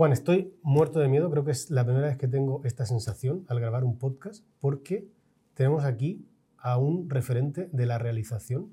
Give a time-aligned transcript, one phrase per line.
[0.00, 1.30] Juan, estoy muerto de miedo.
[1.30, 5.06] Creo que es la primera vez que tengo esta sensación al grabar un podcast porque
[5.52, 6.26] tenemos aquí
[6.56, 8.72] a un referente de la realización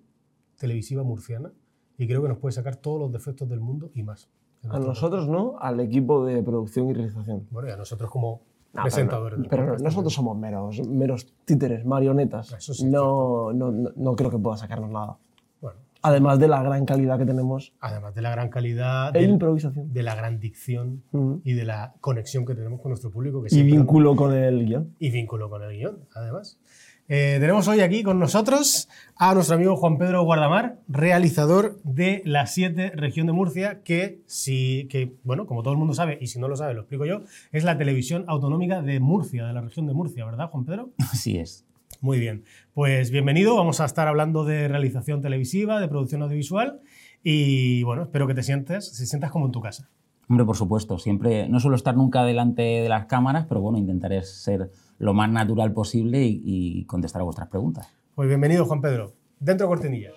[0.58, 1.52] televisiva murciana
[1.98, 4.30] y creo que nos puede sacar todos los defectos del mundo y más.
[4.70, 7.46] A nosotros no, al equipo de producción y realización.
[7.52, 9.38] Bueno, y a nosotros como presentadores.
[9.50, 12.56] Pero, pero nosotros somos meros, meros títeres, marionetas.
[12.86, 15.18] no, no, no, creo que pueda sacarnos nada.
[16.08, 17.74] Además de la gran calidad que tenemos.
[17.82, 19.14] Además de la gran calidad.
[19.14, 19.92] E improvisación.
[19.92, 21.04] De la gran dicción
[21.44, 23.44] y de la conexión que tenemos con nuestro público.
[23.44, 24.96] Que y vínculo con el guion.
[25.00, 26.60] Y vínculo con el guion, además.
[27.10, 32.48] Eh, tenemos hoy aquí con nosotros a nuestro amigo Juan Pedro Guardamar, realizador de La
[32.48, 36.40] 7 Región de Murcia, que, si, que, bueno, como todo el mundo sabe, y si
[36.40, 37.22] no lo sabe, lo explico yo,
[37.52, 40.90] es la televisión autonómica de Murcia, de la región de Murcia, ¿verdad, Juan Pedro?
[40.98, 41.67] Así es.
[42.02, 42.44] Muy bien.
[42.74, 46.82] Pues bienvenido, vamos a estar hablando de realización televisiva, de producción audiovisual,
[47.24, 49.90] y bueno, espero que te sientes, si sientas como en tu casa.
[50.30, 54.22] Hombre, por supuesto, siempre, no suelo estar nunca delante de las cámaras, pero bueno, intentaré
[54.24, 57.88] ser lo más natural posible y, contestar a vuestras preguntas.
[58.14, 59.14] Pues bienvenido, Juan Pedro.
[59.40, 60.12] Dentro cortinilla.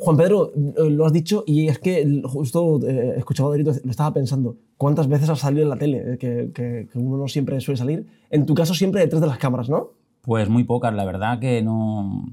[0.00, 4.14] Juan Pedro, eh, lo has dicho y es que justo eh, escuchaba Derito, lo estaba
[4.14, 4.56] pensando.
[4.78, 6.16] ¿Cuántas veces has salido en la tele?
[6.18, 8.06] Que, que, uno no siempre suele salir.
[8.30, 9.90] En tu caso, siempre detrás de las cámaras, ¿no?
[10.22, 12.24] Pues muy pocas, la verdad que no.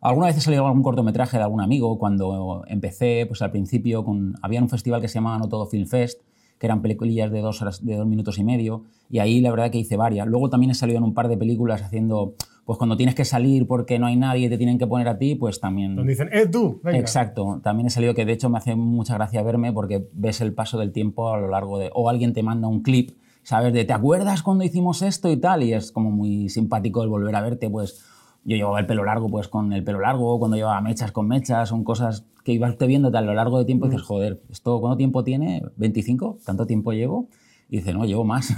[0.00, 4.34] Alguna vez he salido algún cortometraje de algún amigo cuando empecé, pues al principio, con,
[4.42, 6.20] había un festival que se llamaba No Todo Film Fest,
[6.58, 9.70] que eran películas de dos, horas, de dos minutos y medio, y ahí la verdad
[9.70, 10.26] que hice varias.
[10.26, 12.34] Luego también he salido en un par de películas haciendo,
[12.66, 15.16] pues cuando tienes que salir porque no hay nadie y te tienen que poner a
[15.18, 15.94] ti, pues también...
[15.94, 16.80] Donde dicen, ¡eh, tú!
[16.84, 20.52] Exacto, también he salido que de hecho me hace mucha gracia verme porque ves el
[20.52, 21.92] paso del tiempo a lo largo de...
[21.94, 23.72] O alguien te manda un clip, ¿sabes?
[23.72, 25.62] De, ¿te acuerdas cuando hicimos esto y tal?
[25.62, 28.04] Y es como muy simpático el volver a verte, pues
[28.42, 31.68] yo llevaba el pelo largo pues con el pelo largo, cuando llevaba mechas con mechas,
[31.68, 34.08] son cosas que ibas te viendo a lo largo de tiempo y dices, mm.
[34.08, 35.62] joder, ¿esto cuánto tiempo tiene?
[35.78, 36.44] ¿25?
[36.44, 37.28] ¿Tanto tiempo llevo?
[37.68, 38.52] Y dice, no, llevo más.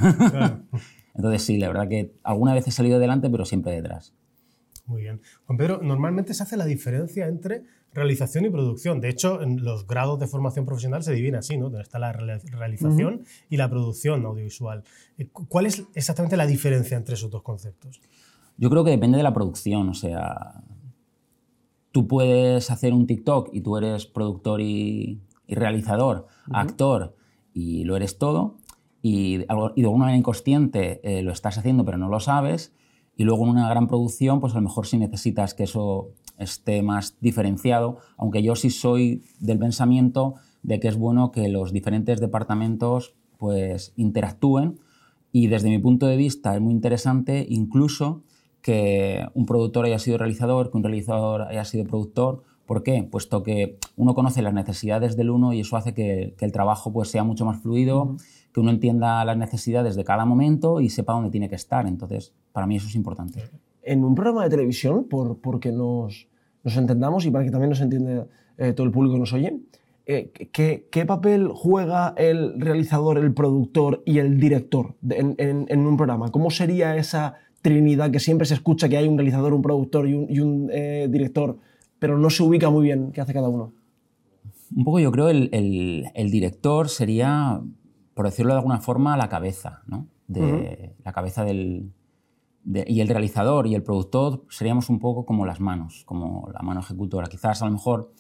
[1.15, 4.15] Entonces sí, la verdad que alguna vez he salido adelante, pero siempre detrás.
[4.87, 5.21] Muy bien.
[5.47, 9.01] Juan Pedro, normalmente se hace la diferencia entre realización y producción.
[9.01, 11.79] De hecho, en los grados de formación profesional se divide así, ¿no?
[11.79, 14.85] Está la realización y la producción audiovisual.
[15.19, 18.01] Eh, ¿Cuál es exactamente la diferencia entre esos dos conceptos?
[18.57, 20.63] Yo creo que depende de la producción, o sea,
[21.93, 27.15] tú puedes hacer un TikTok y tú eres productor y, realizador, actor
[27.55, 28.57] y lo eres todo,
[29.03, 32.73] y, y de alguna manera inconsciente eh, lo estás haciendo pero no lo sabes,
[33.17, 36.83] y luego en una gran producción, pues a lo mejor sí necesitas que eso esté
[36.83, 42.21] más diferenciado, aunque yo sí soy del pensamiento de que es bueno que los diferentes
[42.21, 44.79] departamentos pues interactúen
[45.33, 48.23] y desde mi punto de vista es muy interesante incluso
[48.63, 52.43] que un productor haya sido realizador, que un realizador haya sido productor.
[52.67, 53.03] ¿Por qué?
[53.03, 57.09] Puesto que uno conoce las necesidades del uno y eso hace que, el trabajo pues,
[57.09, 58.17] sea mucho más fluido,
[58.59, 61.87] que uno entienda las necesidades de cada momento y sepa dónde tiene que estar.
[61.87, 63.43] Entonces, para mí eso es importante.
[63.83, 66.29] En un programa de televisión, por, porque nos,
[66.65, 68.27] nos entendamos y para que también nos entienda
[68.59, 69.61] eh, todo el público que nos oye,
[70.07, 75.97] eh, ¿qué, ¿qué, papel juega el realizador, el productor y el director en, en un
[75.97, 76.31] programa?
[76.31, 80.15] ¿Cómo sería esa trinidad que siempre se escucha que hay un realizador, un productor y
[80.15, 81.59] un, eh, director,
[81.99, 83.73] pero no se ubica muy bien qué hace cada uno.
[84.75, 87.61] Un poco yo creo el, el, director sería,
[88.19, 90.09] por decirlo de alguna forma, la cabeza, ¿no?
[90.27, 91.93] De, La cabeza del...
[92.65, 96.81] y el realizador y el productor seríamos un poco como las manos, como la mano
[96.81, 97.29] ejecutora.
[97.29, 98.11] Quizás a lo mejor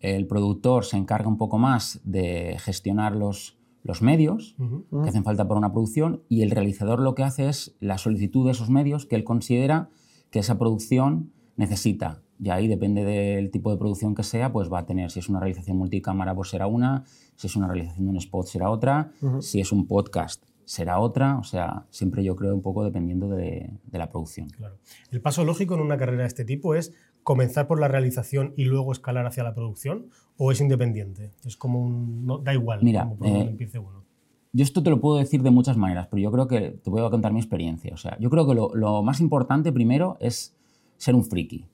[0.00, 4.56] el productor se encarga un poco más de gestionar los, los medios
[4.90, 8.46] que hacen falta para una producción y el realizador lo que hace es la solicitud
[8.46, 9.90] de esos medios que él considera
[10.30, 12.22] que esa producción necesita.
[12.42, 15.28] Y ahí depende del tipo de producción que sea, pues va a tener, si es
[15.28, 17.04] una realización multicámara, pues será una,
[17.42, 19.10] si es una realización de un spot será otra,
[19.40, 23.72] si es un podcast será otra, o sea, siempre yo creo un poco dependiendo de,
[23.84, 24.48] de la producción.
[24.48, 24.76] Claro.
[25.10, 26.94] El paso lógico en una carrera de este tipo es
[27.24, 30.06] comenzar por la realización y luego escalar hacia la producción
[30.36, 31.32] o es independiente?
[31.44, 32.24] Es como un...
[32.24, 34.04] No, da igual Mira, como eh, empiece uno.
[34.52, 37.04] Yo esto te lo puedo decir de muchas maneras, pero yo creo que te voy
[37.04, 37.92] a contar mi experiencia.
[37.92, 40.54] O sea, yo creo que lo, lo más importante primero es
[40.96, 41.66] ser un friki.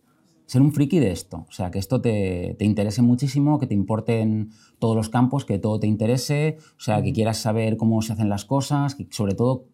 [0.49, 1.45] Ser un friki de esto.
[1.47, 4.49] O sea, que esto te, te, interese muchísimo, que te importen
[4.79, 8.31] todos los campos, que todo te interese, o sea, que quieras saber cómo se hacen
[8.31, 9.67] las cosas, que sobre todo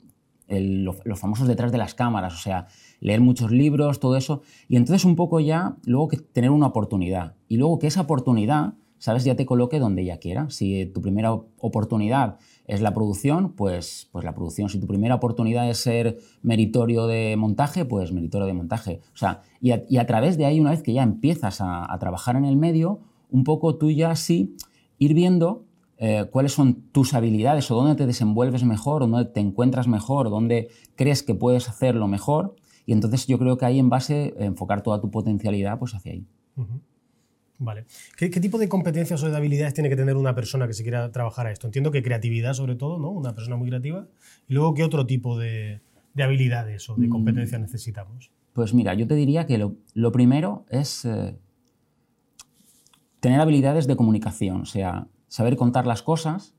[0.48, 2.66] los famosos detrás de las cámaras, o sea,
[2.98, 4.42] leer muchos libros, todo eso.
[4.68, 7.36] Y entonces un poco ya, luego que tener una oportunidad.
[7.48, 9.22] Y luego que esa oportunidad, ¿sabes?
[9.22, 10.50] Ya te coloque donde ya quiera.
[10.50, 14.68] Si tu primera oportunidad es la producción, pues, pues la producción.
[14.68, 19.00] Si tu primera oportunidad es ser meritorio de montaje, pues meritorio de montaje.
[19.12, 22.44] O sea, y a, través de ahí, una vez que ya empiezas a, trabajar en
[22.44, 23.00] el medio,
[23.30, 24.56] un poco tú ya sí
[24.98, 25.64] ir viendo
[25.98, 30.26] eh, cuáles son tus habilidades o dónde te desenvuelves mejor o dónde te encuentras mejor
[30.26, 32.56] o dónde crees que puedes hacerlo mejor.
[32.86, 36.26] Y entonces yo creo que ahí en base enfocar toda tu potencialidad pues hacia ahí.
[37.58, 37.86] Vale.
[38.16, 41.10] ¿Qué, tipo de competencias o de habilidades tiene que tener una persona que se quiera
[41.12, 41.68] trabajar a esto?
[41.68, 43.10] Entiendo que creatividad, sobre todo, ¿no?
[43.10, 44.06] Una persona muy creativa.
[44.48, 45.80] Y luego, ¿qué otro tipo de,
[46.18, 47.10] habilidades o de mm.
[47.10, 48.32] competencias necesitamos?
[48.52, 51.36] Pues mira, yo te diría que lo, primero es eh,
[53.20, 56.54] tener habilidades de comunicación, o sea, saber contar las cosas,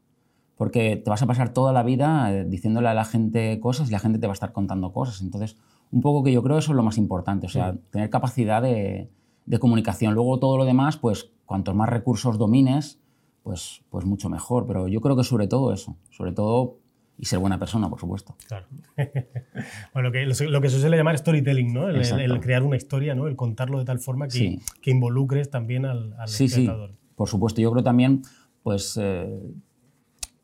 [0.55, 3.91] porque te vas a pasar toda la vida eh, diciéndole a la gente cosas y
[3.91, 5.21] la gente te va a estar contando cosas.
[5.21, 5.57] Entonces,
[5.91, 9.09] un poco que yo creo eso es lo más importante, o sea, tener capacidad de
[9.45, 10.13] de comunicación.
[10.13, 12.99] Luego todo lo demás, pues cuantos más recursos domines,
[13.43, 14.65] pues, pues mucho mejor.
[14.67, 16.79] Pero yo creo que sobre todo eso, sobre todo
[17.17, 18.35] y ser buena persona, por supuesto.
[18.47, 18.65] Claro.
[19.93, 21.87] bueno, lo que, lo que se suele llamar storytelling, ¿no?
[21.87, 23.27] El, crear una historia, ¿no?
[23.27, 26.91] El contarlo de tal forma que, que involucres también al, al sí, espectador.
[26.91, 27.61] Sí, por supuesto.
[27.61, 28.23] Yo creo también,
[28.63, 29.39] pues, eh,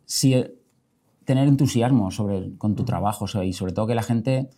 [0.06, 0.46] si,
[1.26, 4.50] tener entusiasmo sobre, con tu trabajo y sobre todo que la gente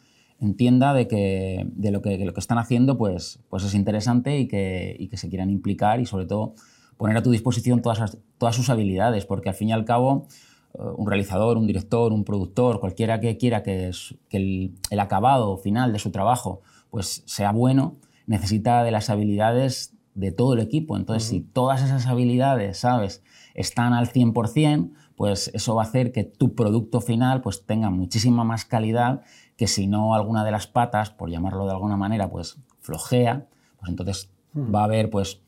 [0.45, 4.47] entienda de que, de lo, que, lo que están haciendo pues, pues es interesante y
[4.47, 6.55] que, y que se quieran implicar y sobre todo
[6.97, 10.27] poner a tu disposición todas, todas sus habilidades, porque al fin y al cabo
[10.73, 13.91] eh, un realizador, un director, un productor, cualquiera que quiera que,
[14.29, 17.97] que el, el, acabado final de su trabajo pues sea bueno,
[18.27, 20.95] necesita de las habilidades de todo el equipo.
[20.95, 23.23] Entonces, si todas esas habilidades, ¿sabes?,
[23.55, 28.43] están al 100%, pues eso va a hacer que tu producto final pues tenga muchísima
[28.43, 29.21] más calidad
[29.57, 33.45] que si no alguna de las patas, por llamarlo de alguna manera, pues flojea,
[33.79, 34.73] pues entonces hmm.
[34.73, 35.41] va a haber pues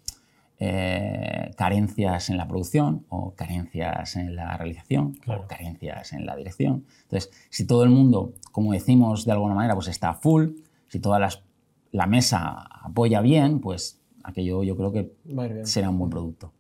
[0.59, 6.85] eh, carencias en la producción o carencias en la realización o carencias en la dirección.
[7.03, 10.51] Entonces, si todo el mundo, como decimos de alguna manera, pues está full,
[10.87, 11.19] si toda
[11.91, 15.11] la mesa apoya bien, pues aquello yo creo que
[15.63, 16.53] será un buen producto.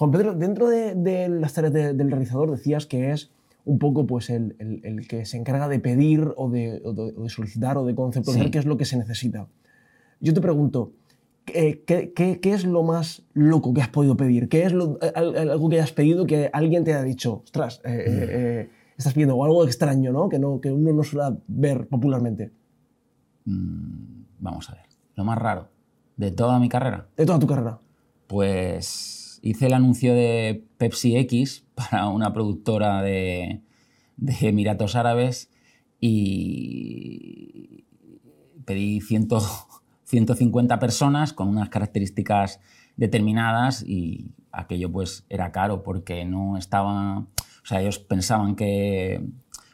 [0.00, 3.30] Juan Pedro, dentro de, las tareas del realizador decías que es
[3.66, 6.80] un poco pues, el, que se encarga de pedir o de,
[7.28, 9.46] solicitar o de conceptualizar qué es lo que se necesita.
[10.18, 10.92] Yo te pregunto,
[11.44, 14.48] ¿qué, es lo más loco que has podido pedir?
[14.48, 18.70] ¿Qué es algo que hayas pedido que alguien te haya dicho, ostras, eh, eh, eh,
[18.96, 20.30] estás pidiendo o algo extraño, ¿no?
[20.30, 22.50] Que, no, que uno no suele ver popularmente?
[23.44, 24.84] Mm, vamos a ver,
[25.16, 25.68] lo más raro
[26.16, 27.06] de toda mi carrera.
[27.18, 27.78] De toda tu carrera.
[28.28, 33.62] Pues hice el anuncio de Pepsi X para una productora de,
[34.42, 35.50] Emiratos Árabes
[35.98, 37.84] y
[38.64, 42.60] pedí 150 personas con unas características
[42.96, 47.26] determinadas y aquello pues era caro porque no estaba, o
[47.64, 49.24] sea, ellos pensaban que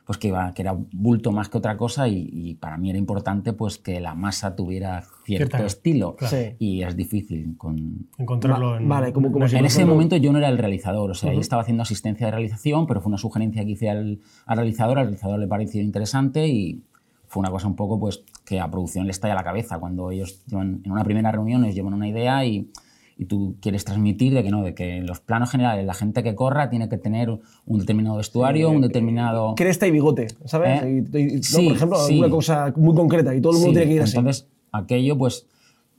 [0.06, 3.52] pues que, iba, que era bulto más que otra cosa y, para mí era importante
[3.52, 6.16] pues que la masa tuviera cierto estilo.
[6.60, 8.06] y es difícil con...
[8.16, 11.40] encontrarlo en, vale, como, en ese momento yo no era el realizador, o sea, yo
[11.40, 15.06] estaba haciendo asistencia de realización, pero fue una sugerencia que hice al, al, realizador, al
[15.06, 16.84] realizador le pareció interesante y
[17.26, 19.80] fue una cosa un poco pues que a producción le estalla la cabeza.
[19.80, 22.70] Cuando ellos llevan, en una primera reunión les llevan una idea y
[23.18, 26.22] y tú quieres transmitir de que no, de que en los planos generales la gente
[26.22, 27.30] que corra tiene que tener
[27.64, 29.54] un determinado vestuario, un determinado...
[29.54, 30.82] Cresta y bigote, ¿sabes?
[30.84, 31.04] ¿Eh?
[31.52, 34.18] por ejemplo, una cosa muy concreta y todo el mundo tiene que ir así.
[34.18, 35.46] Entonces, aquello, pues,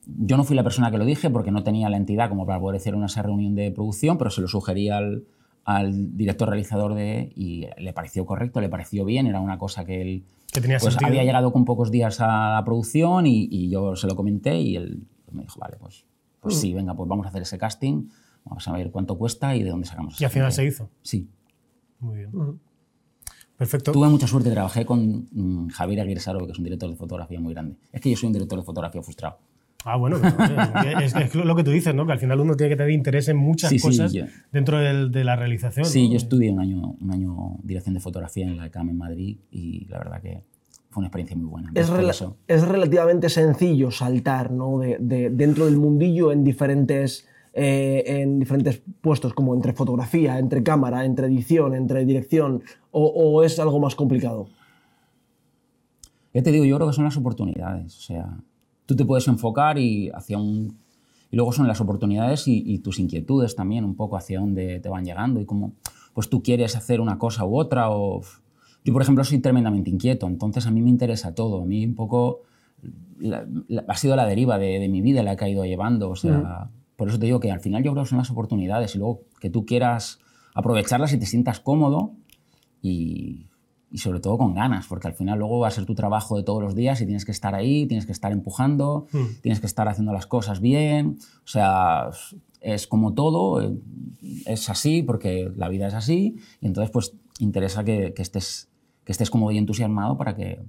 [0.05, 2.59] yo no fui la persona que lo dije porque no tenía la entidad como para
[2.59, 5.23] poder hacer una esa reunión de producción, pero se lo sugerí al,
[5.65, 10.01] al director realizador de y le pareció correcto, le pareció bien, era una cosa que
[10.01, 13.95] él que tenía pues, había llegado con pocos días a la producción y, y, yo
[13.95, 16.05] se lo comenté y él me dijo, vale, pues
[16.47, 16.61] pues mm.
[16.61, 18.07] sí, venga, pues vamos a hacer ese casting,
[18.45, 20.19] vamos a ver cuánto cuesta y de dónde sacamos.
[20.19, 20.89] Y al final se hizo.
[21.01, 21.29] Sí.
[21.99, 22.31] Muy bien.
[23.57, 23.91] Perfecto.
[23.91, 27.39] Tuve mucha suerte, trabajé con mm, Javier Aguirre Saro, que es un director de fotografía
[27.39, 27.75] muy grande.
[27.91, 29.39] Es que yo soy un director de fotografía frustrado.
[29.83, 30.17] Ah, bueno,
[31.01, 32.05] es, lo que tú dices, ¿no?
[32.05, 34.13] Que al final uno tiene que tener interés en muchas cosas
[34.51, 35.85] dentro de la realización.
[35.85, 39.37] Sí, yo estudié un año, un año dirección de fotografía en la ECAM en Madrid
[39.49, 40.43] y la verdad que
[40.99, 41.71] una experiencia muy buena.
[41.75, 41.89] Es,
[42.47, 44.79] es relativamente sencillo saltar ¿no?
[44.79, 51.05] de, dentro del mundillo en diferentes, eh, en diferentes puestos, como entre fotografía, entre cámara,
[51.05, 54.47] entre edición, entre dirección, o, es algo más complicado.
[56.33, 57.97] Ya te digo, yo creo que son las oportunidades.
[57.97, 58.37] O sea,
[58.85, 60.77] tú te puedes enfocar y hacia un...
[61.29, 64.87] Y luego son las oportunidades y, y tus inquietudes también, un poco hacia dónde te
[64.87, 65.73] van llegando y cómo
[66.17, 68.21] pues tú quieres hacer una cosa u otra o
[68.87, 71.61] yo, por ejemplo, soy tremendamente inquieto, entonces a mí me interesa todo.
[71.61, 72.43] A mí un poco
[73.87, 76.09] ha sido la deriva de, mi vida la que ha ido llevando.
[76.09, 78.95] O sea, Por eso te digo que al final yo creo que son las oportunidades
[78.95, 80.19] y luego que tú quieras
[80.53, 82.13] aprovecharlas y te sientas cómodo
[82.81, 83.47] y,
[83.91, 86.43] y sobre todo con ganas, porque al final luego va a ser tu trabajo de
[86.43, 89.41] todos los días y tienes que estar ahí, tienes que estar empujando, Mm.
[89.41, 92.09] tienes que estar haciendo las cosas bien, o sea,
[92.61, 93.77] es como todo, eh,
[94.45, 98.69] es así porque la vida es así y entonces pues interesa que, que estés,
[99.07, 100.59] que estés como muy entusiasmado para que,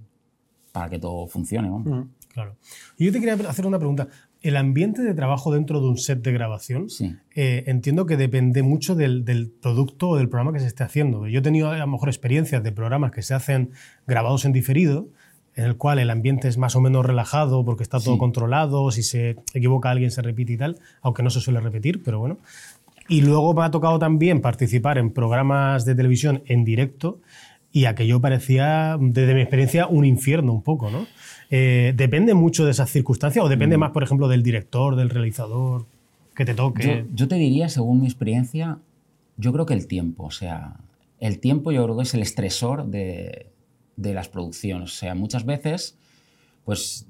[0.73, 1.69] para que todo funcione.
[1.69, 2.09] Mm.
[2.33, 2.55] Claro.
[2.97, 4.07] Y yo te quería hacer una pregunta.
[4.43, 7.17] El ambiente de trabajo dentro de un set de grabación, Sí.
[7.35, 11.27] eh, entiendo que depende mucho del, del producto o del programa que se esté haciendo.
[11.27, 13.73] Yo he tenido a lo mejor experiencias de programas que se hacen
[14.07, 15.09] grabados en diferido,
[15.57, 18.19] en el cual el ambiente es más o menos relajado porque está todo Sí.
[18.21, 22.21] controlado, si se equivoca alguien se repite y tal, aunque no se suele repetir, pero
[22.21, 22.39] bueno.
[23.09, 27.21] Y luego me ha tocado también participar en programas de televisión en directo
[27.73, 31.07] y aquello parecía, desde mi experiencia, un infierno un poco, ¿no?
[31.51, 35.87] Eh, ¿Depende mucho de esas circunstancias o depende más, por ejemplo, del director, del realizador,
[36.35, 37.07] que te toque?
[37.15, 38.79] yo te diría, según mi experiencia,
[39.37, 40.77] yo creo que el tiempo, o sea,
[41.21, 43.47] el tiempo yo creo que es el estresor de,
[43.97, 44.91] de las producciones.
[44.91, 45.99] O sea, muchas veces,
[46.65, 47.07] pues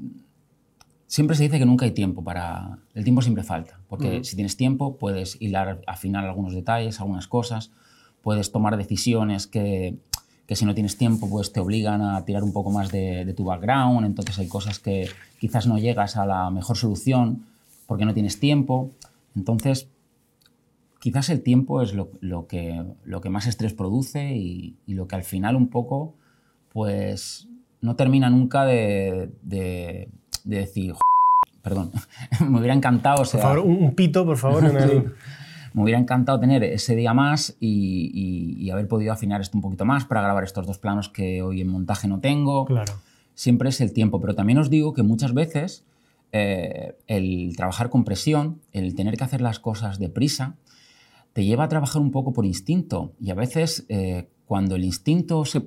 [1.07, 2.79] siempre se dice que nunca hay tiempo para...
[2.95, 7.71] El tiempo siempre falta, porque si tienes tiempo puedes hilar, afinar algunos detalles, algunas cosas,
[8.23, 9.97] puedes tomar decisiones que,
[10.49, 13.35] que si no tienes tiempo pues te obligan a tirar un poco más de, de
[13.35, 17.45] tu background, entonces hay cosas que quizás no llegas a la mejor solución
[17.87, 18.91] porque no tienes tiempo.
[19.37, 19.89] Entonces,
[21.01, 25.07] quizás el tiempo es lo, lo que, lo que más estrés produce y, y lo
[25.07, 26.15] que al final un poco,
[26.73, 27.47] pues,
[27.81, 30.09] no termina nunca de, de-
[30.45, 30.95] de decir,
[31.63, 31.93] perdón,
[32.49, 35.15] me hubiera encantado, sea, favor, un, un pito, por favor, en el...
[35.79, 39.63] me hubiera encantado tener ese día más y, y- y haber podido afinar esto un
[39.63, 42.93] poquito más para grabar estos dos planos que hoy en montaje no tengo Claro.
[43.35, 44.21] siempre es el tiempo.
[44.21, 45.85] Pero también os digo que muchas veces
[46.33, 50.57] eh, el trabajar con presión, el tener que hacer las cosas deprisa,
[51.33, 53.13] te lleva a trabajar un poco por instinto.
[53.21, 55.63] Y a veces eh, cuando el instinto se,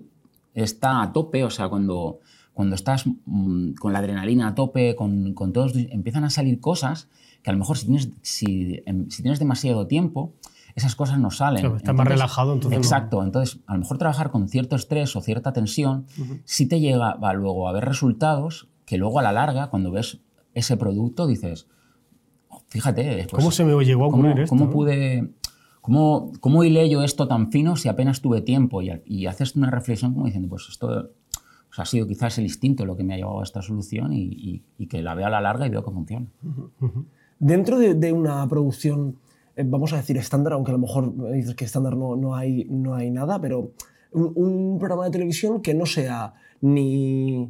[0.53, 2.19] está a tope, o sea, cuando,
[2.53, 7.07] cuando estás mm, con la adrenalina a tope, con, con todos, empiezan a salir cosas
[7.43, 10.33] que a lo mejor si tienes, si, em, si tienes demasiado tiempo,
[10.75, 11.61] esas cosas no salen.
[11.61, 13.23] Claro, estás más relajado, entonces no- Exacto.
[13.23, 16.05] Entonces, a lo mejor trabajar con cierto estrés o cierta tensión
[16.45, 20.19] sí te llega va, luego a ver resultados que luego a la larga, cuando ves
[20.53, 21.67] ese producto, dices,
[22.49, 24.49] "Oh, fíjate, pues, ¿Cómo se me llegó a ocurrir ¿cómo, esto?
[24.49, 24.71] cómo no?
[24.71, 25.31] pude,
[25.81, 28.81] cómo, cómo hilé yo esto tan fino si apenas tuve tiempo?
[28.81, 31.11] Y, y haces una reflexión como diciendo, pues esto
[31.71, 34.23] pues ha sido quizás el instinto lo que me ha llevado a esta solución y,
[34.23, 36.27] y- y que la veo a la larga y veo que funciona.
[37.39, 39.15] Dentro de, de una producción,
[39.55, 42.35] eh, vamos a decir estándar, aunque a lo mejor me dices que estándar no, no,
[42.35, 43.71] hay, no hay nada, pero
[44.11, 47.49] un, un programa de televisión que no sea ni.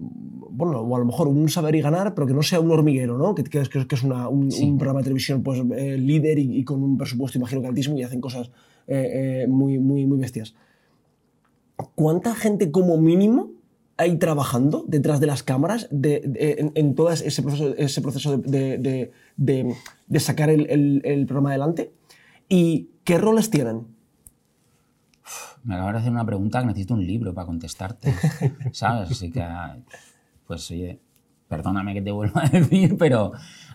[0.00, 3.18] Bueno, o a lo mejor un saber y ganar, pero que no sea un hormiguero,
[3.18, 3.34] ¿no?
[3.34, 4.64] Que, que es, que es una- un, Sí.
[4.64, 7.98] un programa de televisión pues, eh, líder y, y con un presupuesto, imagino que altísimo,
[7.98, 8.50] y hacen cosas
[8.86, 10.54] eh, eh, muy, muy, muy bestias.
[11.94, 13.50] ¿Cuánta gente como mínimo
[13.98, 18.38] hay trabajando detrás de las cámaras de- de- en, en todo ese proceso, ese proceso
[18.38, 19.12] de-
[20.06, 21.92] de sacar el, el- el programa adelante?
[22.48, 23.86] ¿Y qué roles tienen?
[25.64, 28.14] Me acabas de hacer una pregunta que necesito un libro para contestarte,
[28.72, 29.10] ¿sabes?
[29.10, 29.44] Así que,
[30.46, 31.00] pues oye,
[31.48, 33.32] perdóname que te vuelva a decir, pero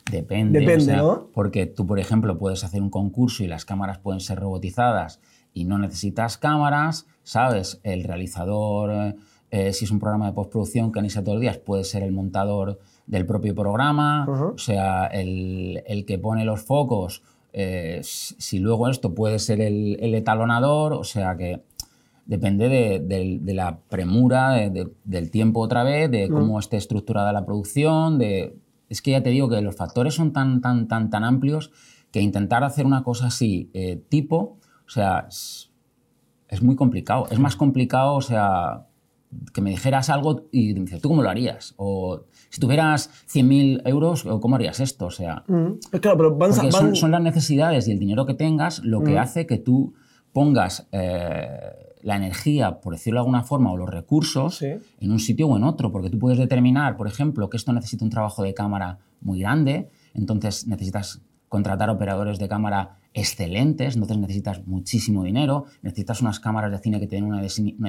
[0.10, 0.60] depende.
[0.60, 1.28] Depende, o sea, ¿no?
[1.34, 5.20] Porque tú, por ejemplo, puedes hacer un concurso y las cámaras pueden ser robotizadas
[5.54, 7.80] y no necesitas cámaras, ¿sabes?
[7.84, 9.16] El realizador,
[9.56, 12.02] eh, si es un programa de postproducción que ni sea todos los días, puede ser
[12.02, 17.22] el montador del propio programa, o sea, el, el que pone los focos,
[17.54, 21.62] eh, si luego esto puede ser el, el etalonador, o sea que
[22.26, 26.78] depende de, de- de la premura, de- de- del tiempo otra vez, de cómo esté
[26.78, 28.56] estructurada la producción, de...
[28.90, 31.72] Es que ya te digo que los factores son tan, tan, tan, tan amplios
[32.12, 34.58] que intentar hacer una cosa así, eh, tipo,
[34.88, 35.70] o sea, es,
[36.48, 37.26] es muy complicado.
[37.30, 38.86] Es más complicado, o sea,
[39.54, 41.74] que me dijeras algo y dices, ¿tú cómo lo harías?
[41.78, 45.08] O si tuvieras 100.000 euros, ¿cómo harías esto?
[45.08, 48.26] O sea, Pues claro, pero van, porque van- son, son las necesidades y el dinero
[48.26, 49.94] que tengas lo que hace que tú
[50.32, 51.48] pongas eh,
[52.02, 54.68] la energía, por decirlo de alguna forma, o los recursos Sí.
[55.00, 58.04] en un sitio o en otro, porque tú puedes determinar, por ejemplo, que esto necesita
[58.04, 64.66] un trabajo de cámara muy grande, entonces necesitas contratar operadores de cámara excelentes, entonces necesitas
[64.66, 67.42] muchísimo dinero, necesitas unas cámaras de cine que tienen una,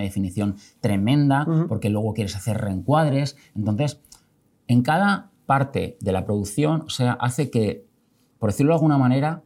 [0.03, 4.01] definición tremenda, porque luego quieres hacer reencuadres, entonces
[4.67, 7.87] en cada parte de la producción, o sea, hace que,
[8.39, 9.43] por decirlo de alguna manera,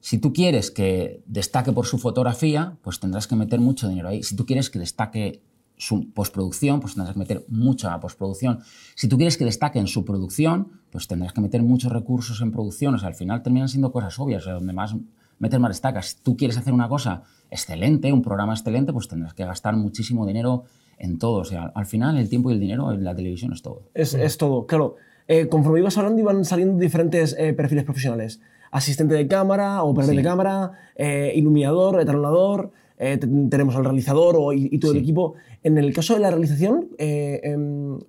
[0.00, 4.22] si tú quieres que destaque por su fotografía, pues tendrás que meter mucho dinero ahí.
[4.22, 5.42] Si tú quieres que destaque
[5.80, 8.60] su postproducción, pues tendrás que meter mucha postproducción.
[8.94, 12.52] Si tú quieres que destaque en su producción, pues tendrás que meter muchos recursos en
[12.52, 12.94] producción.
[12.94, 14.42] O sea, al final terminan siendo cosas obvias.
[14.42, 14.94] O sea, donde más,
[15.38, 16.08] metes más estacas.
[16.08, 20.26] Si tú quieres hacer una cosa excelente, un programa excelente, pues tendrás que gastar muchísimo
[20.26, 20.64] dinero
[20.98, 21.38] en todo.
[21.38, 23.84] O sea, al final el tiempo y el dinero en la televisión es todo.
[23.94, 24.96] Es, es todo, claro.
[25.28, 28.40] Eh, conforme ibas hablando, iban saliendo diferentes eh, perfiles profesionales.
[28.70, 32.70] Asistente de cámara, operador de cámara, eh, iluminador, etalonador,
[33.02, 35.34] eh, te- tenemos al realizador o- y, y todo el equipo.
[35.62, 37.56] En el caso de la realización, eh,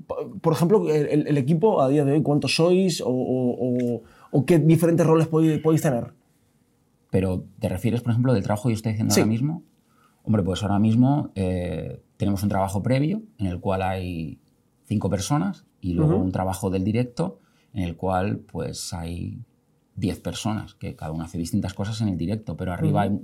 [0.05, 4.45] po- por ejemplo, el, el equipo a día de hoy, ¿cuántos sois o, o- o-
[4.45, 6.13] qué diferentes roles podéis, podéis tener?
[7.10, 9.21] Pero, ¿te refieres, por ejemplo, del trabajo que yo estoy haciendo Sí.
[9.21, 9.63] ahora mismo?
[10.24, 14.39] Hombre, pues ahora mismo eh, tenemos un trabajo previo en el cual hay
[14.86, 17.39] cinco personas y luego un trabajo del directo
[17.74, 19.39] en el cual pues hay
[19.95, 23.21] diez personas, que cada uno hace distintas cosas en el directo, pero arriba hay mu-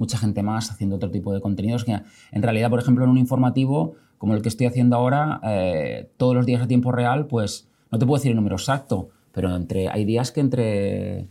[0.00, 1.92] mucha gente más haciendo otro tipo de contenidos que
[2.32, 6.34] en realidad, por ejemplo, en un informativo como el que estoy haciendo ahora, eh, todos
[6.34, 9.88] los días a tiempo real, pues no te puedo decir el número exacto, pero entre,
[9.88, 11.28] hay días que entre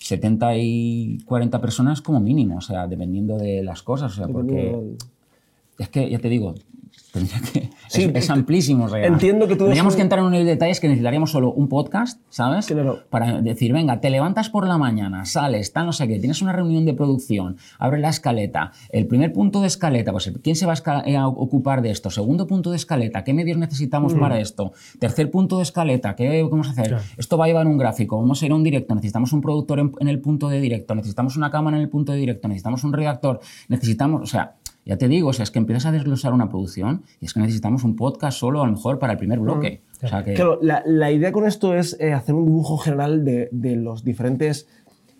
[0.00, 4.96] 70 y 40 personas como mínimo, o sea, dependiendo de las cosas, o sea, porque
[5.78, 6.54] es que ya te digo,
[7.12, 10.26] tendría que Sí, es, es amplísimo, sea, entiendo que tú Tendríamos que un- entrar en
[10.26, 12.66] unos detalles que necesitaríamos solo un podcast, ¿sabes?
[12.66, 13.00] Claro.
[13.10, 16.52] Para decir, venga, te levantas por la mañana, sales, tal, no sé qué, tienes una
[16.52, 20.74] reunión de producción, abre la escaleta, el primer punto de escaleta, pues ¿quién se va
[20.84, 22.10] a, eh, ocupar de esto?
[22.10, 24.72] Segundo punto de escaleta, ¿qué medios necesitamos para esto?
[25.00, 26.88] Tercer punto de escaleta, ¿qué vamos a hacer?
[26.88, 27.02] Claro.
[27.16, 29.80] Esto va a llevar un gráfico, vamos a ir a un directo, necesitamos un productor
[29.80, 32.84] en, en el punto de directo, necesitamos una cámara en el punto de directo, necesitamos
[32.84, 36.32] un redactor, necesitamos, o sea, ya te digo, o sea, es que empiezas a desglosar
[36.32, 39.38] una producción y es que necesitamos un podcast solo a lo mejor para el primer
[39.40, 39.82] bloque.
[40.02, 43.24] O sea que, Claro, la, la idea con esto es eh, hacer un dibujo general
[43.24, 44.66] de, de los diferentes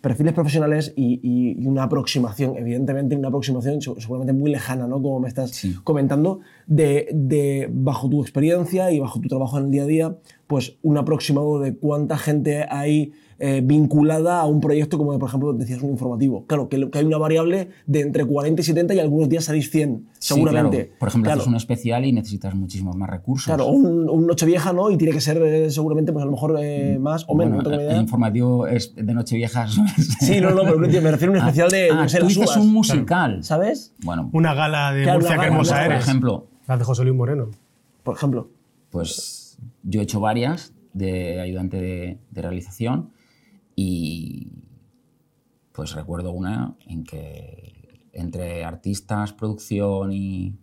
[0.00, 5.02] perfiles profesionales y, y- y una aproximación, evidentemente una aproximación se- seguramente muy lejana, ¿no?
[5.02, 5.76] Como me estás Sí.
[5.84, 10.16] comentando, de, de bajo tu experiencia y bajo tu trabajo en el día a día,
[10.46, 13.12] pues un aproximado de cuánta gente hay
[13.42, 16.44] eh, vinculada a un proyecto como, por ejemplo, decías un informativo.
[16.46, 19.70] Claro, que, que hay una variable de entre 40 y 70 y algunos días salís
[19.70, 20.76] 100, sí, seguramente.
[20.86, 20.98] claro.
[20.98, 21.40] Por ejemplo, Claro.
[21.40, 23.46] haces un especial y necesitas muchísimos más recursos.
[23.46, 24.90] Claro, un, un Nochevieja, ¿no?
[24.90, 27.70] Y tiene que ser eh, seguramente, pues a lo mejor eh, más o menos, Bueno,
[27.70, 28.00] no el idea.
[28.00, 29.66] informativo es de Nochevieja.
[30.20, 32.34] Sí, no, no, pero me refiero a un especial de, ah, no sé, tú las
[32.34, 33.42] dices uvas, un musical.
[33.42, 33.94] ¿Sabes?
[34.04, 36.04] Bueno, Una gala de Claro, Murcia, que hermosa por por eres.
[36.06, 37.48] ejemplo, La de José Luis Moreno.
[38.02, 38.50] Por ejemplo.
[38.90, 43.10] pues yo he hecho varias de ayudante de, de realización
[43.82, 44.52] y
[45.72, 50.54] pues recuerdo una en que entre artistas, producción y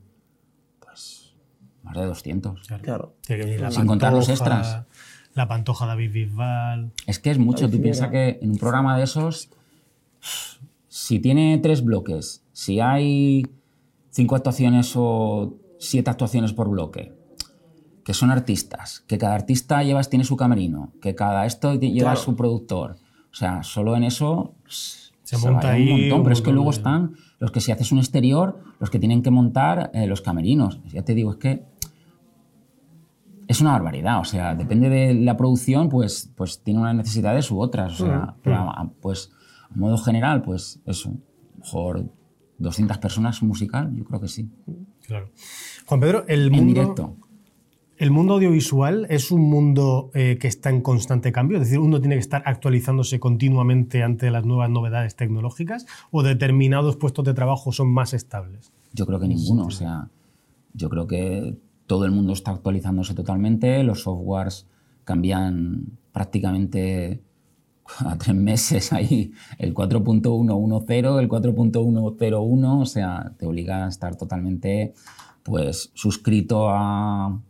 [0.79, 1.33] pues
[1.81, 2.67] más de 200.
[2.81, 3.15] Claro.
[3.27, 4.83] La Sin contar los extras.
[5.33, 6.91] La Pantoja David Bisbal.
[7.07, 7.69] Es que es mucho.
[7.69, 9.49] Tú piensas que en un programa de esos,
[10.87, 13.47] si tiene tres bloques, si hay
[14.11, 17.13] cinco actuaciones o siete actuaciones por bloque,
[18.03, 22.19] que son artistas, que cada artista lleva, tiene su camerino, que cada esto lleva Claro.
[22.19, 22.97] su productor.
[23.37, 26.17] O sea, solo en eso Se monta vaya ahí un montón.
[26.17, 28.97] un Pero es que luego de- están los que si haces un exterior, los que
[28.97, 30.79] tienen que montar eh, los camerinos.
[30.91, 31.63] Ya te digo, es que
[33.47, 34.19] es una barbaridad.
[34.19, 38.01] O sea, depende de la producción, pues, pues tiene unas necesidades u otras.
[38.01, 39.31] O sea, a- a- pues
[39.69, 41.13] a modo general, pues eso.
[41.59, 42.05] Mejor
[42.57, 44.49] 200 personas musical, yo creo que sí.
[45.05, 45.29] Claro.
[45.85, 47.15] Juan Pedro, el En mundo, directo.
[47.97, 51.99] El mundo audiovisual es un mundo eh, que está en constante cambio, es decir, uno
[51.99, 57.71] tiene que estar actualizándose continuamente ante las nuevas novedades tecnológicas o determinados puestos de trabajo
[57.71, 58.71] son más estables.
[58.93, 59.65] Yo creo que ninguno.
[59.65, 60.09] O sea,
[60.73, 61.57] yo creo que
[61.87, 63.83] todo el mundo está actualizándose totalmente.
[63.83, 64.67] Los softwares
[65.03, 67.21] cambian prácticamente
[67.99, 69.31] a tres meses ahí.
[69.57, 74.93] El 4.110, el 4.101, o sea, te obliga a estar totalmente
[75.43, 77.41] pues suscrito a,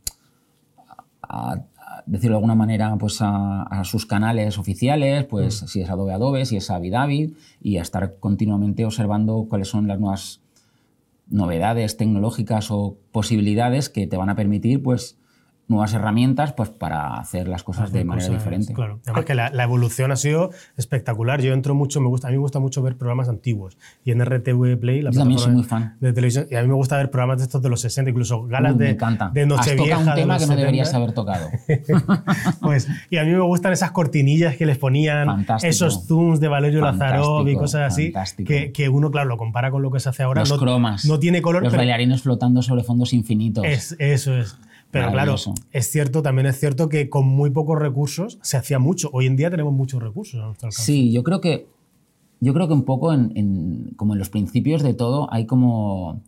[1.28, 1.54] a-
[1.90, 6.14] a decirlo de alguna manera, pues a, a sus canales oficiales, pues si es Adobe
[6.14, 10.42] Adobe, si es Avidavid, y a estar continuamente observando cuáles son las nuevas
[11.30, 15.18] novedades tecnológicas o posibilidades que te van a permitir, pues,
[15.70, 18.74] nuevas herramientas pues, para hacer las cosas de manera Cosas, diferente.
[18.74, 19.00] Claro.
[19.06, 21.42] Además que la, la evolución ha sido espectacular.
[21.42, 23.78] Yo entro mucho, me gusta, a mí me gusta mucho ver programas antiguos.
[24.06, 25.98] Y en RTV Play, la Yo también soy muy fan.
[26.00, 28.44] de televisión, y a mí me gusta ver programas de estos de los 60, incluso
[28.44, 28.98] galas Uh, de,
[29.34, 29.98] de Nochevieja.
[30.00, 30.98] un de tema los que no deberías 70.
[30.98, 31.50] haber tocado.
[32.62, 35.70] Pues, y a mí me gustan esas cortinillas que les ponían, Fantástico.
[35.70, 38.48] esos zooms de Valerio Lazarov y cosas así, fantástico.
[38.48, 40.42] que, que uno, claro, lo compara con lo que se hace ahora.
[40.42, 41.06] Los no, cromas.
[41.06, 43.64] No tiene color, Los pero bailarines flotando sobre fondos infinitos.
[43.66, 44.58] es, eso es.
[44.92, 45.32] Pero claro,
[45.72, 49.10] es cierto, también es cierto que con muy pocos recursos se hacía mucho.
[49.14, 50.86] Hoy en día tenemos muchos recursos a nuestro alcance.
[50.86, 51.68] Sí, yo creo que
[52.40, 56.22] yo creo que un poco en, en- como en los principios de todo hay como,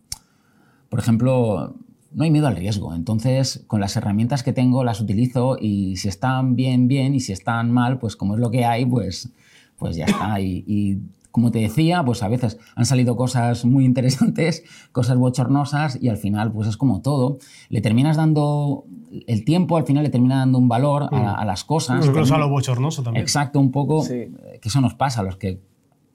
[0.88, 1.74] por ejemplo,
[2.12, 2.94] no hay miedo al riesgo.
[2.94, 7.32] Entonces, con las herramientas que tengo las utilizo y si están bien, bien y si
[7.32, 9.30] están mal, pues como es lo que hay, pues,
[9.78, 10.40] pues ya está.
[10.40, 10.98] Y, y
[11.30, 16.16] como te decía, pues a veces han salido cosas muy interesantes, cosas bochornosas y al
[16.16, 17.38] final pues es como todo.
[17.68, 18.84] Le terminas dando
[19.26, 22.04] el tiempo, al final le termina dando un valor a, a las cosas.
[22.06, 23.22] Incluso a lo bochornoso también.
[23.22, 24.14] Exacto, un poco Sí.
[24.14, 25.60] eh, que eso nos pasa a los que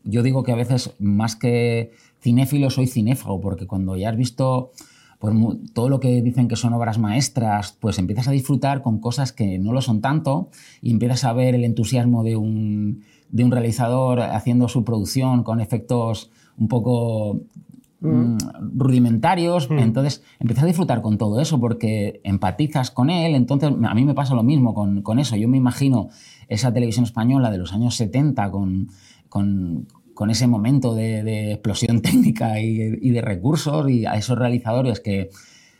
[0.03, 4.71] yo digo que a veces más que cinéfilo soy cinéfago porque cuando ya has visto
[5.19, 5.33] pues,
[5.73, 9.57] todo lo que dicen que son obras maestras, pues empiezas a disfrutar con cosas que
[9.57, 10.49] no lo son tanto
[10.81, 13.03] y empiezas a ver el entusiasmo de un,
[13.35, 17.41] de un realizador haciendo su producción con efectos un poco
[17.99, 18.37] mm,
[18.77, 24.05] rudimentarios, entonces empiezas a disfrutar con todo eso porque empatizas con él, entonces a mí
[24.05, 26.07] me pasa lo mismo con, con eso, yo me imagino
[26.47, 28.87] esa televisión española de los años 70 con,
[29.27, 34.39] con, con ese momento de, de explosión técnica y, y de recursos y a esos
[34.39, 35.29] realizadores que,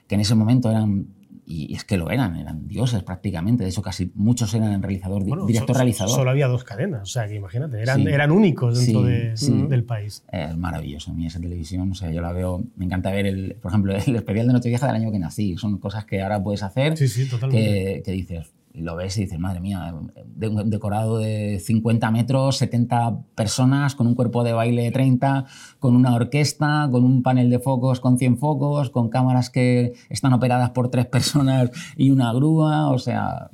[0.10, 1.08] que en ese momento eran,
[1.48, 5.30] y es que lo eran, eran dioses prácticamente, de hecho casi muchos eran realizador, di-
[5.30, 6.16] Bueno, director so- realizador.
[6.16, 8.08] Solo había dos cadenas, o sea que imagínate, eran, Sí.
[8.08, 9.66] eran únicos dentro Sí, de- sí.
[9.70, 10.24] del país.
[10.32, 13.56] Es maravilloso a mí esa televisión, o sea, yo la veo, me encanta ver, el,
[13.62, 16.64] por ejemplo, el especial de Nochevieja del año que nací, son cosas que ahora puedes
[16.64, 17.64] hacer Sí, sí, totalmente.
[17.64, 19.94] que, que dices, y lo ves y dices, madre mía,
[20.26, 25.46] de un decorado de 50 metros, 70 personas, con un cuerpo de baile de 30,
[25.80, 30.34] con una orquesta, con un panel de focos con 100 focos, con cámaras que están
[30.34, 33.50] operadas por tres personas y una grúa, o sea,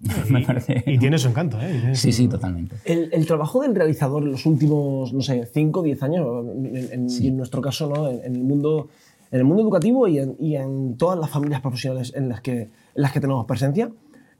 [0.30, 0.82] me parece...
[0.86, 1.90] Y tiene su encanto, ¿eh?
[1.92, 2.76] Y Sí, sí, totalmente.
[2.84, 6.76] El, el trabajo del realizador en los últimos, no sé, 5 o 10 años, en,
[6.92, 8.08] en- y en nuestro caso, ¿no?
[8.08, 8.88] en, en el mundo,
[9.30, 12.62] en el mundo educativo y en, y en todas las familias profesionales en las que,
[12.62, 13.90] en las que tenemos presencia,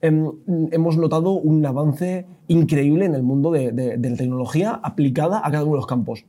[0.08, 5.50] hemos notado un avance increíble en el mundo de, de- de la tecnología aplicada a
[5.50, 6.24] cada uno de los campos.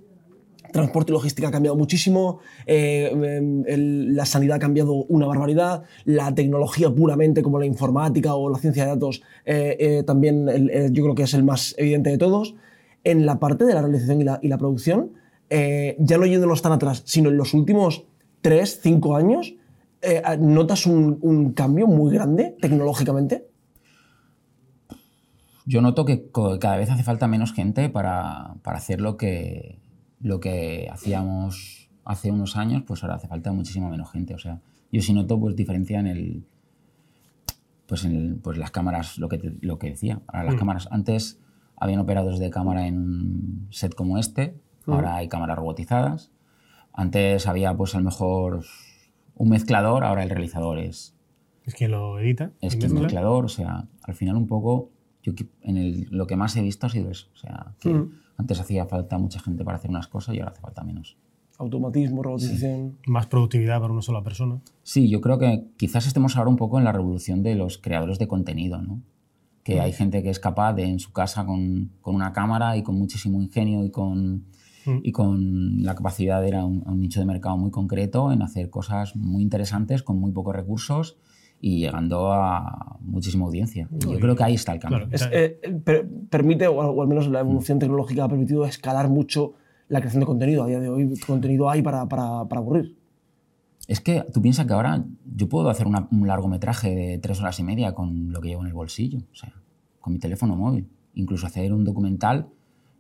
[0.71, 5.83] Transporte y logística ha cambiado muchísimo, eh, em, el- la sanidad ha cambiado una barbaridad,
[6.05, 10.91] la tecnología puramente como la informática o la ciencia de datos eh, eh, también el-
[10.93, 12.55] yo creo que es el más evidente de todos.
[13.03, 15.11] En la parte de la realización y la, y la producción,
[15.49, 18.05] eh, ya no yéndonos tan atrás, sino en los últimos
[18.41, 19.55] 3, 5 años,
[20.01, 23.45] eh, ¿notas un, un cambio muy grande tecnológicamente?
[25.65, 29.80] Yo noto que cada vez hace falta menos gente para, para hacer lo que,
[30.19, 34.36] lo que hacíamos hace unos años, pues ahora hace falta muchísimo menos gente.
[34.36, 36.45] O sea, yo sí noto pues diferencia en el
[37.88, 40.21] pues en el- pues las cámaras, lo que, te- lo que decía.
[40.28, 41.39] Ahora las cámaras, antes
[41.78, 44.56] habían operadores de cámara en un set como este,
[44.88, 46.32] ahora hay cámaras robotizadas.
[46.93, 48.63] Antes había pues a lo mejor
[49.36, 51.15] un mezclador, ahora el realizador es,
[51.65, 52.51] Es quien lo edita.
[52.62, 52.99] es el mezcla.
[53.01, 54.89] mezclador, o sea, al final un poco,
[55.25, 58.05] yo en el, lo que más he visto ha sido eso, o sea, que
[58.38, 61.17] antes hacía falta mucha gente para hacer unas cosas y ahora hace falta menos.
[61.57, 62.97] Automatismo, robotización.
[63.07, 64.59] Más productividad para una sola persona.
[64.83, 68.19] Sí, yo creo que quizás estemos ahora un poco en la revolución de los creadores
[68.19, 69.01] de contenido, ¿no?
[69.63, 72.83] Que hay gente que es capaz de en su casa con, con una cámara y
[72.83, 74.45] con muchísimo ingenio y con,
[75.01, 78.31] y con la capacidad de ir a un, a un nicho de mercado muy concreto
[78.31, 81.17] en hacer cosas muy interesantes con muy pocos recursos
[81.62, 83.88] y llegando a muchísima audiencia.
[83.91, 85.08] Yo creo que ahí está el cambio.
[85.10, 85.15] Claro.
[85.15, 89.10] Es, eh, per- permite, o al, o al menos la evolución tecnológica ha permitido escalar
[89.10, 89.54] mucho
[89.88, 90.63] la creación de contenido.
[90.63, 92.96] A día de hoy, contenido hay para, para, para aburrir.
[93.88, 95.04] Es que tú piensas que ahora
[95.36, 98.62] yo puedo hacer una- un largometraje de tres horas y media con lo que llevo
[98.62, 99.54] en el bolsillo, o sea,
[100.00, 100.88] con mi teléfono móvil.
[101.13, 102.48] Incluso hacer un documental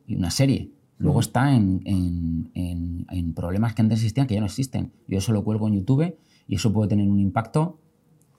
[0.07, 0.69] y una serie.
[0.97, 4.91] Luego está en, en- en- en problemas que antes existían que ya no existen.
[5.07, 6.15] Yo eso lo cuelgo en YouTube
[6.47, 7.79] y eso puede tener un impacto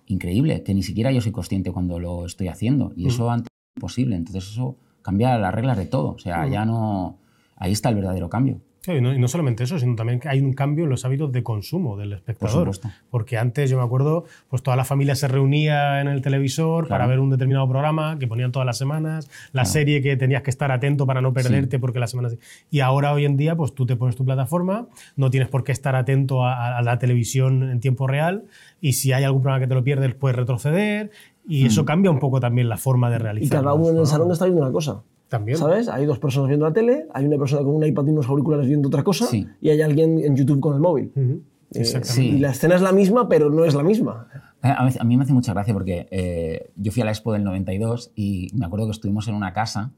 [0.06, 2.92] increíble, que ni siquiera yo soy consciente cuando lo estoy haciendo.
[2.96, 4.16] Y eso antes era imposible.
[4.16, 6.10] Entonces eso cambia las reglas de todo.
[6.10, 7.18] O sea, ya no...
[7.56, 8.60] Ahí está el verdadero cambio.
[8.86, 11.04] Claro, y, no, y no solamente eso, sino también que hay un cambio en los
[11.04, 12.70] hábitos de consumo del espectador.
[13.10, 17.04] Porque antes, yo me acuerdo, pues toda la familia se reunía en el televisor para
[17.08, 20.70] ver un determinado programa que ponían todas las semanas, la serie que tenías que estar
[20.70, 22.36] atento para no perderte porque las semanas...
[22.70, 25.72] Y ahora, hoy en día, pues tú te pones tu plataforma, no tienes por qué
[25.72, 28.44] estar atento a, a la televisión en tiempo real
[28.80, 31.10] y si hay algún programa que te lo pierdes, puedes retroceder
[31.48, 33.60] y eso cambia un poco también la forma de Y realizar.
[33.62, 35.02] cada uno en el salón está viendo una cosa.
[35.28, 35.58] También.
[35.58, 35.88] ¿Sabes?
[35.88, 38.66] Hay dos personas viendo la tele, hay una persona con un iPad y unos auriculares
[38.66, 39.46] viendo otra cosa, Sí.
[39.60, 41.12] y hay alguien en YouTube con el móvil.
[41.16, 41.40] Eh,
[41.80, 42.36] Exactamente.
[42.36, 44.28] Y la escena es la misma, pero no es la misma.
[44.62, 47.32] A mí, a mí me hace mucha gracia porque eh, yo fui a la Expo
[47.32, 49.90] del 92 y me acuerdo que estuvimos en una casa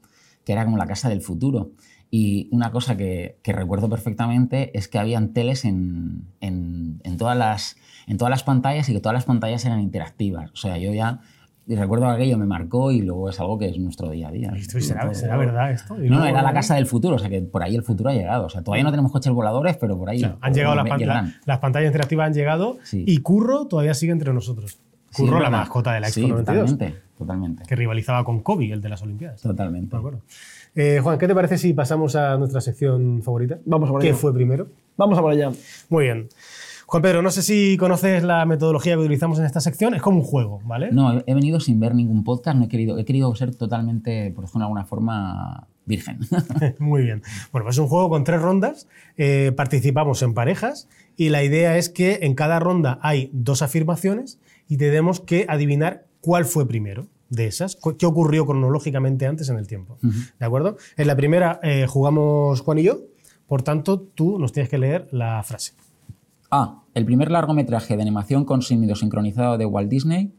[0.44, 1.72] que era como la casa del futuro.
[2.10, 7.36] Y una cosa que, que recuerdo perfectamente es que habían teles en, en, en todas
[7.36, 10.50] las, en todas las pantallas y que todas las pantallas eran interactivas.
[10.52, 11.20] O sea, yo ya
[11.68, 14.32] y recuerdo que aquello me marcó y luego es algo que es nuestro día a
[14.32, 14.52] día.
[14.56, 15.96] Esto será, será verdad esto.
[15.98, 18.46] No, era la casa del futuro, o sea que por ahí el futuro ha llegado.
[18.46, 20.98] O sea, todavía no tenemos coches voladores, pero por ahí Claro, han llegado las, pan-
[20.98, 21.26] llegarán.
[21.26, 23.04] la- las pantallas interactivas han llegado Sí.
[23.06, 24.78] y Curro todavía sigue entre nosotros.
[25.10, 26.70] Sí, Curro, es la mascota de la Expo Sí, 92.
[26.70, 27.02] totalmente.
[27.18, 27.64] totalmente.
[27.66, 29.40] que rivalizaba con Kobe, el de las Olimpiadas.
[29.42, 29.90] Totalmente.
[29.90, 30.20] De acuerdo.
[30.74, 33.58] Eh, Juan, ¿qué te parece si pasamos a nuestra sección favorita?
[33.64, 34.16] Vamos a por ¿Qué ello.
[34.16, 34.68] fue primero?
[34.96, 35.50] Vamos a por allá.
[35.88, 36.28] Muy bien.
[36.90, 39.92] Juan Pedro, no sé si conoces la metodología que utilizamos en esta sección.
[39.94, 40.90] Es como un juego, ¿vale?
[40.90, 44.44] No, he- venido sin ver ningún podcast, no he querido, he querido ser totalmente, por
[44.44, 46.20] decirlo de alguna forma, virgen.
[46.78, 47.20] Muy bien.
[47.52, 48.88] Bueno, pues es un juego con tres rondas.
[49.18, 54.38] eh, participamos en parejas y la idea es que en cada ronda hay dos afirmaciones
[54.66, 59.66] y tenemos que adivinar cuál fue primero de esas, qué ocurrió cronológicamente antes en el
[59.66, 59.98] tiempo.
[60.00, 60.78] ¿De acuerdo?
[60.96, 63.00] En la primera eh, jugamos Juan y yo,
[63.46, 65.74] por tanto tú nos tienes que leer la frase.
[66.50, 66.82] A.
[66.94, 70.32] El primer largometraje de animación con sonido sincronizado de Walt Disney.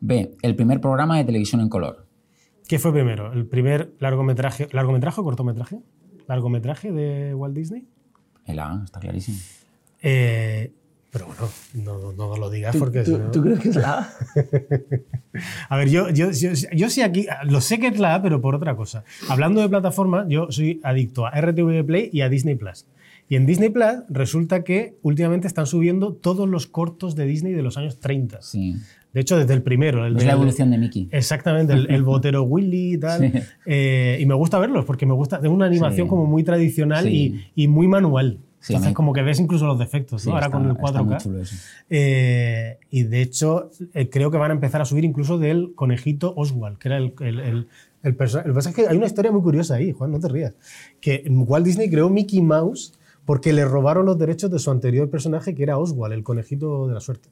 [0.00, 0.36] B.
[0.42, 2.06] El primer programa de televisión en color.
[2.66, 3.32] ¿Qué fue primero?
[3.32, 5.80] ¿El primer largometraje, largometraje o cortometraje?
[6.26, 7.86] ¿Largometraje de Walt Disney?
[8.44, 9.38] El A, está clarísimo.
[10.02, 10.72] Eh,
[11.10, 14.12] pero bueno, no, no lo digas porque ¿Tú, crees que es la A?
[15.74, 18.42] A ver, yo, yo, yo, yo sí aquí, lo sé que es la A, pero
[18.42, 19.04] por otra cosa.
[19.28, 22.86] Hablando de plataformas, yo soy adicto a RTV Play y a Disney Plus.
[23.28, 27.62] Y en Disney Plus resulta que últimamente están subiendo todos los cortos de Disney de
[27.62, 28.40] los años 30.
[28.42, 28.76] Sí.
[29.12, 30.06] De hecho, desde el primero.
[30.06, 31.08] El Es del- la evolución de Mickey.
[31.12, 33.20] Exactamente, el, el botero Willy y tal.
[33.32, 33.38] Sí.
[33.66, 36.08] Eh, y me gusta verlos porque me gusta, es una animación Sí.
[36.08, 38.38] como muy tradicional y, y muy manual.
[38.60, 40.32] Entonces, mí- como que ves incluso los defectos, ¿no?
[40.32, 41.04] Ahora está- con el está 4K.
[41.04, 41.54] muy chulo eso.
[41.90, 46.32] Eh, y de hecho, eh, creo que van a empezar a subir incluso del conejito
[46.36, 47.66] Oswald, que era el, el, el,
[48.02, 50.20] el perso- El que pasa es que hay una historia muy curiosa ahí, Juan, no
[50.20, 50.54] te rías.
[51.00, 52.94] Que Walt Disney creó Mickey Mouse
[53.28, 56.94] porque le robaron los derechos de su anterior personaje, que era Oswald, el conejito de
[56.94, 57.28] la suerte.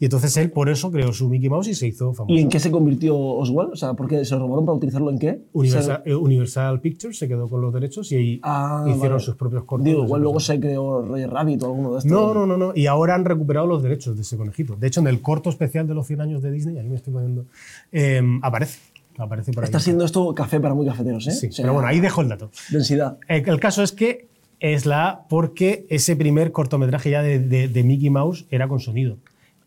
[0.00, 2.34] Y entonces él por eso creó su Mickey Mouse y se hizo famoso.
[2.34, 3.74] ¿Y en qué se convirtió Oswald?
[3.74, 5.42] O sea, ¿por qué se lo robaron para utilizarlo en qué?
[5.52, 9.20] Universal, eh, Universal Pictures se quedó con los derechos y ahí Ah, hicieron vale.
[9.24, 9.84] sus propios cortos.
[9.84, 12.10] Digo, igual luego se creó Roger Rabbit o alguno de estos.
[12.10, 12.72] No, no, no, no.
[12.74, 14.74] Y ahora han recuperado los derechos de ese conejito.
[14.74, 17.12] De hecho, en el corto especial de los 100 años de Disney, aquí me estoy
[17.12, 17.44] poniendo,
[17.92, 18.80] eh, aparece.
[19.18, 19.66] Aparece por ahí.
[19.66, 21.32] Está siendo esto café para muy cafeteros, ¿eh?
[21.32, 22.50] Sí, O sea, pero bueno, ahí dejo el dato.
[22.70, 23.18] Densidad.
[23.28, 24.29] El, el caso es que
[24.60, 28.78] es la A porque ese primer cortometraje ya de, de- de Mickey Mouse era con
[28.80, 29.16] sonido.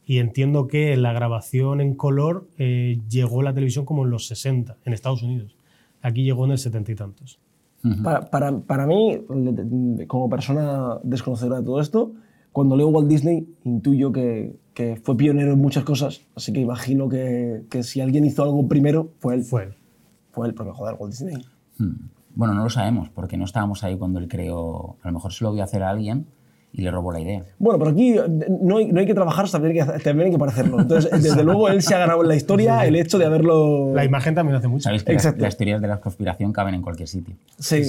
[0.05, 4.27] Y entiendo que la grabación en color eh, llegó a la televisión como en los
[4.27, 5.55] 60, en Estados Unidos.
[6.01, 7.39] Aquí llegó en el 70 y tantos.
[8.03, 9.19] Para, para, para mí,
[10.07, 12.13] como persona desconocedora de todo esto,
[12.53, 17.09] cuando leo Walt Disney, intuyo que, que fue pionero en muchas cosas, así que imagino
[17.09, 19.43] que, que si alguien hizo algo primero, fue él.
[19.43, 19.73] Fue él.
[20.31, 21.35] Fue él, pero joder, Walt Disney.
[21.77, 21.93] Hmm.
[22.35, 24.97] Bueno, no lo sabemos, porque no estábamos ahí cuando él creó.
[25.03, 26.25] A lo mejor se lo vio hacer a alguien
[26.75, 27.43] y le robó la idea.
[27.59, 28.21] Bueno, pero aquí eh,
[28.61, 30.79] no hay, no hay que trabajar, también hay que, también hay que parecerlo.
[30.79, 33.93] Entonces, desde luego, él se ha ganado en la historia el hecho de haberlo...
[33.93, 34.83] La imagen también hace mucho.
[34.85, 35.43] Sabéis que las, Exacto.
[35.43, 37.35] las teorías de la conspiración caben en cualquier sitio.
[37.59, 37.83] Sí.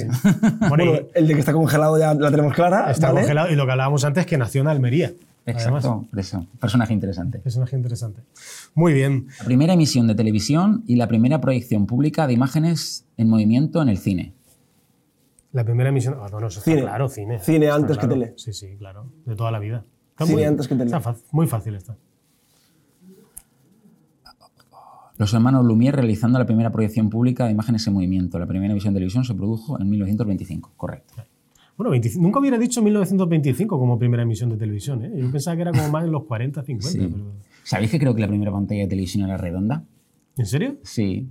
[0.59, 2.91] Bueno, Bueno, y- el de que está congelado ya la tenemos clara.
[2.91, 3.21] Está ¿vale?
[3.21, 5.11] congelado y lo que hablábamos antes, que nació en Almería.
[5.47, 6.47] Exacto, eso.
[6.59, 7.37] Personaje interesante.
[7.39, 8.21] personaje interesante.
[8.73, 9.27] Muy bien.
[9.39, 13.89] La primera emisión de televisión y la primera proyección pública de imágenes en movimiento en
[13.89, 14.33] el cine.
[15.51, 16.15] La primera emisión.
[16.19, 16.81] Ah, bueno, eso está Cine.
[16.81, 17.39] claro, cine.
[17.39, 18.33] Cine Está antes que tele.
[18.37, 19.11] Sí, sí, claro.
[19.25, 19.85] De toda la vida.
[20.11, 20.85] Está Cine muy- antes que tele.
[20.85, 21.95] Está fácil, muy fácil está.
[25.17, 28.37] Los hermanos Lumière realizando la primera proyección pública de imágenes en movimiento.
[28.37, 30.73] La primera emisión de televisión se produjo en 1925.
[30.75, 31.13] Correcto.
[31.77, 35.03] Bueno, 25 nunca hubiera dicho 1925 como primera emisión de televisión.
[35.03, 35.11] ¿eh?
[35.17, 36.89] Yo pensaba que era como más en los 40, 50.
[36.89, 37.09] Sí.
[37.11, 37.33] pero-
[37.63, 39.83] ¿Sabéis que creo que la primera pantalla de televisión era redonda?
[40.37, 40.77] ¿En serio?
[40.83, 41.27] Sí.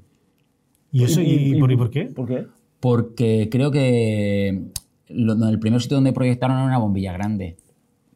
[0.91, 1.21] ¿Y eso?
[1.21, 2.05] ¿Y, por, y por qué?
[2.07, 2.47] ¿Por qué?
[2.81, 4.65] Porque creo que
[5.09, 7.57] lo- el primer sitio donde proyectaron era una bombilla grande.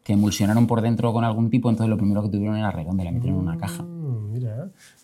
[0.03, 3.07] Que emulsionaron por dentro con algún tipo, entonces lo primero que tuvieron era redonda y
[3.07, 3.85] la metieron en una caja.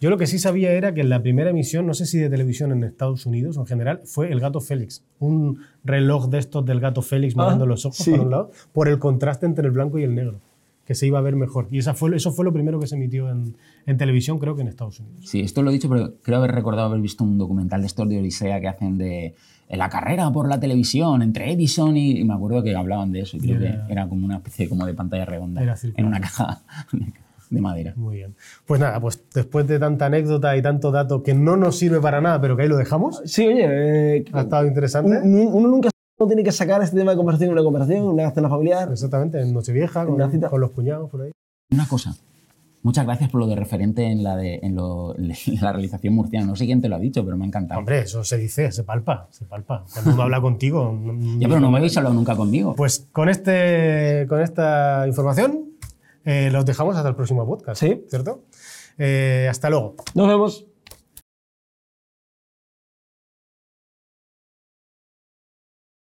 [0.01, 2.29] Yo lo que sí sabía era que en la primera emisión, no sé si de
[2.29, 5.03] televisión en Estados Unidos o en general, fue el gato Félix.
[5.19, 8.11] Un reloj de estos del gato Félix moviendo los ojos sí.
[8.11, 10.41] para un lado, por el contraste entre el blanco y el negro,
[10.85, 11.69] que se iba a ver mejor.
[11.71, 14.63] Y esa fue, eso fue lo primero que se emitió en, en televisión, creo que
[14.63, 15.27] en Estados Unidos.
[15.27, 18.09] Sí, esto lo he dicho, pero creo haber recordado haber visto un documental de estos
[18.09, 19.35] de Odisea que hacen de
[19.71, 23.37] la carrera por la televisión entre Edison y, y me acuerdo que hablaban de eso
[23.39, 25.63] y creo Era- que era como una especie como de pantalla redonda
[25.97, 26.63] en una caja
[27.51, 27.93] de, de madera.
[27.97, 28.35] Muy bien.
[28.67, 32.21] Pues nada, pues después de tanta anécdota y tanto dato que no nos sirve para
[32.21, 33.67] nada, pero que ahí lo dejamos, Sí, oye,
[34.19, 35.19] eh, ha estado interesante.
[35.23, 35.91] un- uno nunca
[36.27, 38.89] tiene que sacar este tema de conversación en una conversación, una cena familiar.
[38.91, 40.17] Exactamente, en Nochevieja, con,
[40.49, 41.31] con los cuñados por ahí.
[41.71, 42.15] Una cosa.
[42.83, 46.47] Muchas gracias por lo de referente en la, de, en lo- en la realización murciana.
[46.47, 47.79] No sé quién te lo ha dicho, pero me ha encantado.
[47.81, 49.85] Hombre, eso se dice, se palpa, se palpa.
[49.93, 50.99] Cuando uno habla contigo.
[51.39, 52.75] ya, pero no me habéis hablado nunca conmigo.
[52.77, 55.71] Pues con, este, con esta información
[56.25, 57.81] eh, los dejamos hasta el próximo podcast.
[57.81, 58.05] Sí.
[58.09, 58.45] ¿Cierto?
[58.99, 59.97] Eh, hasta luego.
[60.15, 60.67] Nos vemos.